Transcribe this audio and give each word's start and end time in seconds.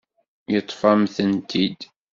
Yeṭṭef-am-tent-id. 0.51 1.79